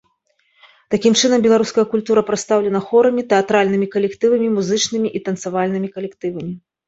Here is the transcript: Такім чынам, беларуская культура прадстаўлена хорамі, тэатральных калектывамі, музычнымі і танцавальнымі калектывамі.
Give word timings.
Такім 0.93 1.13
чынам, 1.21 1.39
беларуская 1.45 1.83
культура 1.91 2.23
прадстаўлена 2.29 2.81
хорамі, 2.87 3.25
тэатральных 3.33 3.89
калектывамі, 3.95 4.47
музычнымі 4.57 5.07
і 5.19 5.21
танцавальнымі 5.27 5.87
калектывамі. 5.99 6.51